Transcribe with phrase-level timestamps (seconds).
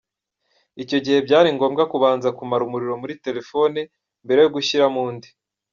[0.83, 3.81] Icyo gihe byari ngombwa kubanza kumara umuriro muri telefoni
[4.25, 5.29] mbere yo gusyiramo undi.